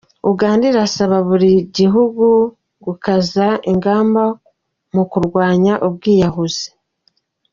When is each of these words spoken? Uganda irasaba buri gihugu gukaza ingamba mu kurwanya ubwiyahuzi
Uganda 0.31 0.63
irasaba 0.71 1.17
buri 1.27 1.51
gihugu 1.77 2.25
gukaza 2.85 3.45
ingamba 3.71 4.23
mu 4.93 5.03
kurwanya 5.11 5.73
ubwiyahuzi 5.87 6.67